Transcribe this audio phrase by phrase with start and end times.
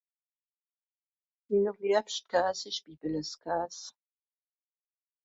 [1.49, 3.77] Minner liebscht Kas ìsch Bibbeleskaas.